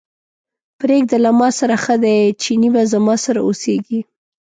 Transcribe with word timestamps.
پرېږده 0.79 1.17
له 1.25 1.31
ماسره 1.39 1.75
ښه 1.83 1.95
دی، 2.03 2.19
چينی 2.41 2.69
به 2.73 2.81
زما 2.93 3.15
سره 3.25 3.39
اوسېږي. 3.47 3.99